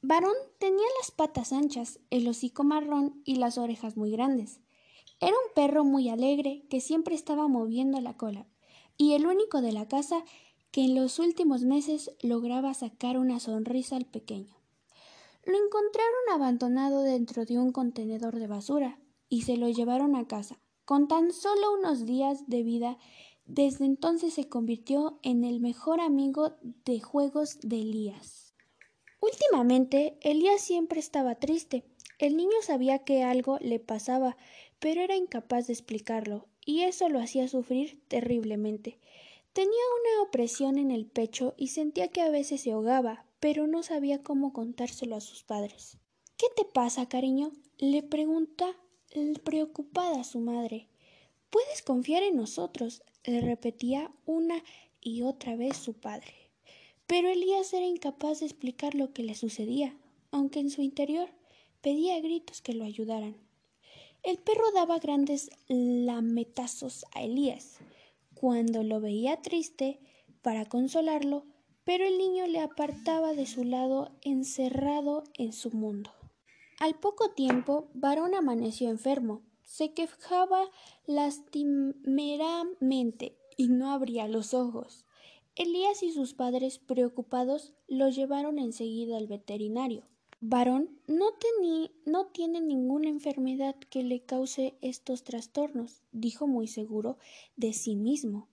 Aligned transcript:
Varón 0.00 0.34
tenía 0.58 0.86
las 1.00 1.10
patas 1.10 1.52
anchas, 1.52 1.98
el 2.10 2.28
hocico 2.28 2.62
marrón 2.62 3.20
y 3.24 3.36
las 3.36 3.58
orejas 3.58 3.96
muy 3.96 4.12
grandes. 4.12 4.60
Era 5.20 5.32
un 5.32 5.54
perro 5.54 5.84
muy 5.84 6.08
alegre 6.08 6.64
que 6.70 6.80
siempre 6.80 7.16
estaba 7.16 7.48
moviendo 7.48 8.00
la 8.00 8.16
cola, 8.16 8.46
y 8.96 9.14
el 9.14 9.26
único 9.26 9.60
de 9.60 9.72
la 9.72 9.88
casa 9.88 10.24
que 10.70 10.84
en 10.84 10.94
los 10.94 11.18
últimos 11.18 11.62
meses 11.62 12.12
lograba 12.22 12.74
sacar 12.74 13.18
una 13.18 13.40
sonrisa 13.40 13.96
al 13.96 14.04
pequeño. 14.04 14.56
Lo 15.44 15.54
encontraron 15.54 16.14
abandonado 16.32 17.02
dentro 17.02 17.44
de 17.44 17.58
un 17.58 17.72
contenedor 17.72 18.38
de 18.38 18.46
basura 18.46 19.00
y 19.28 19.42
se 19.42 19.56
lo 19.56 19.68
llevaron 19.68 20.14
a 20.14 20.28
casa. 20.28 20.60
Con 20.84 21.08
tan 21.08 21.32
solo 21.32 21.72
unos 21.78 22.06
días 22.06 22.48
de 22.48 22.62
vida, 22.62 22.98
desde 23.46 23.86
entonces 23.86 24.34
se 24.34 24.48
convirtió 24.48 25.18
en 25.22 25.42
el 25.42 25.60
mejor 25.60 26.00
amigo 26.00 26.52
de 26.84 27.00
juegos 27.00 27.58
de 27.62 27.80
Elías. 27.80 28.47
Últimamente, 29.20 30.16
Elías 30.20 30.60
siempre 30.60 31.00
estaba 31.00 31.34
triste. 31.34 31.84
El 32.18 32.36
niño 32.36 32.56
sabía 32.62 33.00
que 33.00 33.22
algo 33.22 33.58
le 33.60 33.80
pasaba, 33.80 34.36
pero 34.78 35.00
era 35.00 35.16
incapaz 35.16 35.66
de 35.66 35.72
explicarlo, 35.72 36.46
y 36.64 36.82
eso 36.82 37.08
lo 37.08 37.20
hacía 37.20 37.48
sufrir 37.48 38.00
terriblemente. 38.08 38.98
Tenía 39.52 39.70
una 39.70 40.22
opresión 40.22 40.78
en 40.78 40.90
el 40.90 41.06
pecho 41.06 41.54
y 41.56 41.68
sentía 41.68 42.08
que 42.08 42.20
a 42.20 42.30
veces 42.30 42.60
se 42.60 42.72
ahogaba, 42.72 43.26
pero 43.40 43.66
no 43.66 43.82
sabía 43.82 44.22
cómo 44.22 44.52
contárselo 44.52 45.16
a 45.16 45.20
sus 45.20 45.42
padres. 45.42 45.98
¿Qué 46.36 46.46
te 46.56 46.64
pasa, 46.64 47.08
cariño? 47.08 47.52
le 47.78 48.02
pregunta 48.02 48.76
preocupada 49.44 50.24
su 50.24 50.40
madre. 50.40 50.88
Puedes 51.50 51.82
confiar 51.82 52.22
en 52.22 52.36
nosotros, 52.36 53.02
le 53.24 53.40
repetía 53.40 54.12
una 54.26 54.62
y 55.00 55.22
otra 55.22 55.56
vez 55.56 55.76
su 55.76 55.94
padre. 55.94 56.47
Pero 57.08 57.28
Elías 57.28 57.72
era 57.72 57.86
incapaz 57.86 58.38
de 58.40 58.46
explicar 58.46 58.94
lo 58.94 59.12
que 59.12 59.24
le 59.24 59.34
sucedía, 59.34 59.96
aunque 60.30 60.60
en 60.60 60.70
su 60.70 60.82
interior 60.82 61.30
pedía 61.80 62.20
gritos 62.20 62.60
que 62.60 62.74
lo 62.74 62.84
ayudaran. 62.84 63.36
El 64.22 64.36
perro 64.38 64.70
daba 64.74 64.98
grandes 64.98 65.50
lametazos 65.68 67.06
a 67.14 67.22
Elías 67.22 67.78
cuando 68.34 68.82
lo 68.82 69.00
veía 69.00 69.40
triste 69.42 70.00
para 70.42 70.66
consolarlo, 70.66 71.46
pero 71.84 72.04
el 72.06 72.18
niño 72.18 72.46
le 72.46 72.60
apartaba 72.60 73.32
de 73.32 73.46
su 73.46 73.64
lado 73.64 74.10
encerrado 74.20 75.24
en 75.34 75.54
su 75.54 75.70
mundo. 75.70 76.10
Al 76.78 76.94
poco 76.94 77.30
tiempo, 77.30 77.88
Varón 77.94 78.34
amaneció 78.34 78.90
enfermo. 78.90 79.40
Se 79.64 79.94
quejaba 79.94 80.70
lastimeramente 81.06 83.38
y 83.56 83.68
no 83.68 83.90
abría 83.90 84.28
los 84.28 84.52
ojos. 84.54 85.06
Elías 85.58 86.04
y 86.04 86.12
sus 86.12 86.34
padres, 86.34 86.78
preocupados, 86.78 87.74
lo 87.88 88.08
llevaron 88.08 88.60
enseguida 88.60 89.16
al 89.16 89.26
veterinario. 89.26 90.06
Varón 90.40 91.00
no, 91.08 91.30
no 92.06 92.26
tiene 92.28 92.60
ninguna 92.60 93.08
enfermedad 93.08 93.74
que 93.90 94.04
le 94.04 94.24
cause 94.24 94.78
estos 94.82 95.24
trastornos, 95.24 96.00
dijo 96.12 96.46
muy 96.46 96.68
seguro 96.68 97.18
de 97.56 97.72
sí 97.72 97.96
mismo. 97.96 98.48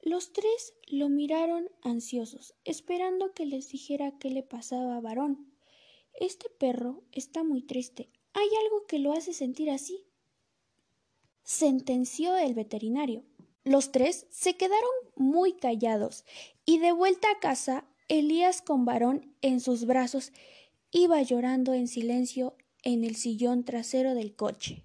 Los 0.00 0.32
tres 0.32 0.72
lo 0.86 1.10
miraron 1.10 1.68
ansiosos, 1.82 2.54
esperando 2.64 3.34
que 3.34 3.44
les 3.44 3.68
dijera 3.68 4.18
qué 4.18 4.30
le 4.30 4.42
pasaba 4.42 4.96
a 4.96 5.00
Varón. 5.00 5.52
Este 6.14 6.48
perro 6.48 7.04
está 7.12 7.44
muy 7.44 7.60
triste. 7.60 8.08
¿Hay 8.32 8.48
algo 8.64 8.86
que 8.86 8.98
lo 8.98 9.12
hace 9.12 9.34
sentir 9.34 9.68
así? 9.68 10.06
sentenció 11.46 12.36
el 12.36 12.54
veterinario. 12.54 13.22
Los 13.66 13.90
tres 13.90 14.28
se 14.30 14.56
quedaron 14.56 14.88
muy 15.16 15.54
callados 15.54 16.24
y 16.64 16.78
de 16.78 16.92
vuelta 16.92 17.28
a 17.28 17.40
casa, 17.40 17.84
Elías 18.06 18.62
con 18.62 18.84
varón 18.84 19.34
en 19.42 19.58
sus 19.58 19.86
brazos 19.86 20.32
iba 20.92 21.20
llorando 21.22 21.74
en 21.74 21.88
silencio 21.88 22.54
en 22.84 23.02
el 23.02 23.16
sillón 23.16 23.64
trasero 23.64 24.14
del 24.14 24.36
coche. 24.36 24.84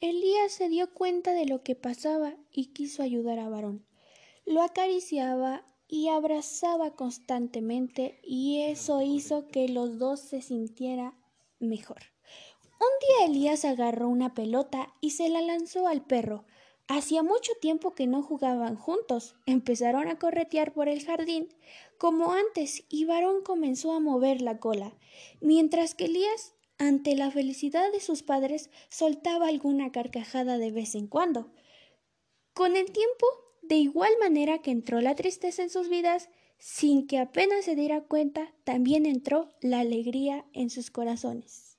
Elías 0.00 0.52
se 0.52 0.70
dio 0.70 0.94
cuenta 0.94 1.34
de 1.34 1.44
lo 1.44 1.62
que 1.62 1.74
pasaba 1.74 2.34
y 2.50 2.72
quiso 2.72 3.02
ayudar 3.02 3.38
a 3.38 3.50
varón. 3.50 3.84
Lo 4.46 4.62
acariciaba 4.62 5.66
y 5.86 6.08
abrazaba 6.08 6.96
constantemente 6.96 8.20
y 8.22 8.62
eso 8.62 9.02
hizo 9.02 9.48
que 9.48 9.68
los 9.68 9.98
dos 9.98 10.20
se 10.20 10.40
sintieran 10.40 11.12
mejor. 11.58 12.00
Un 12.80 13.26
día 13.26 13.26
Elías 13.26 13.66
agarró 13.66 14.08
una 14.08 14.32
pelota 14.32 14.94
y 15.02 15.10
se 15.10 15.28
la 15.28 15.42
lanzó 15.42 15.88
al 15.88 16.06
perro, 16.06 16.46
Hacía 16.86 17.22
mucho 17.22 17.52
tiempo 17.60 17.94
que 17.94 18.06
no 18.06 18.22
jugaban 18.22 18.76
juntos. 18.76 19.36
Empezaron 19.46 20.08
a 20.08 20.18
corretear 20.18 20.72
por 20.72 20.88
el 20.88 21.04
jardín 21.04 21.48
como 21.98 22.32
antes 22.32 22.84
y 22.90 23.06
Varón 23.06 23.42
comenzó 23.42 23.92
a 23.92 24.00
mover 24.00 24.42
la 24.42 24.58
cola, 24.58 24.92
mientras 25.40 25.94
que 25.94 26.04
Elías, 26.04 26.54
ante 26.76 27.14
la 27.14 27.30
felicidad 27.30 27.90
de 27.92 28.00
sus 28.00 28.22
padres, 28.22 28.68
soltaba 28.90 29.48
alguna 29.48 29.92
carcajada 29.92 30.58
de 30.58 30.72
vez 30.72 30.94
en 30.94 31.06
cuando. 31.06 31.50
Con 32.52 32.76
el 32.76 32.92
tiempo, 32.92 33.26
de 33.62 33.76
igual 33.76 34.12
manera 34.20 34.58
que 34.58 34.70
entró 34.70 35.00
la 35.00 35.14
tristeza 35.14 35.62
en 35.62 35.70
sus 35.70 35.88
vidas, 35.88 36.28
sin 36.58 37.06
que 37.06 37.18
apenas 37.18 37.64
se 37.64 37.74
diera 37.74 38.02
cuenta, 38.02 38.52
también 38.64 39.06
entró 39.06 39.48
la 39.60 39.80
alegría 39.80 40.44
en 40.52 40.68
sus 40.68 40.90
corazones. 40.90 41.73